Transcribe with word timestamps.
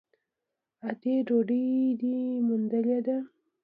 _ادې! 0.89 1.15
ډوډۍ 1.27 1.65
دې 1.99 2.15
موندلې 2.47 2.99
ده؟ 3.05 3.17